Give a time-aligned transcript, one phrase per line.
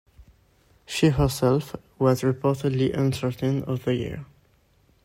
[0.87, 4.25] She herself was reportedly uncertain of the year.